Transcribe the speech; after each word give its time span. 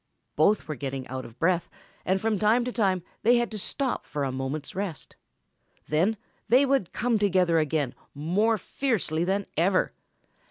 Both 0.35 0.67
were 0.67 0.73
getting 0.73 1.07
out 1.09 1.25
of 1.25 1.37
breath, 1.37 1.69
and 2.05 2.19
from 2.19 2.39
time 2.39 2.65
to 2.65 2.71
time 2.71 3.03
they 3.21 3.35
had 3.37 3.51
to 3.51 3.59
stop 3.59 4.07
for 4.07 4.23
a 4.23 4.31
moment's 4.31 4.73
rest. 4.73 5.15
Then 5.87 6.17
they 6.49 6.65
would 6.65 6.91
come 6.91 7.19
together 7.19 7.59
again 7.59 7.93
more 8.15 8.57
fiercely 8.57 9.23
than 9.23 9.45
ever. 9.55 9.93